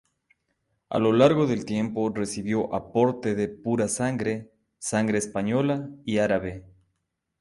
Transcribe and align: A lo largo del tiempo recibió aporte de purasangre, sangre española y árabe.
A 0.89 0.97
lo 0.97 1.11
largo 1.13 1.45
del 1.45 1.63
tiempo 1.63 2.09
recibió 2.09 2.73
aporte 2.73 3.35
de 3.35 3.47
purasangre, 3.49 4.51
sangre 4.79 5.19
española 5.19 5.91
y 6.05 6.17
árabe. 6.17 6.65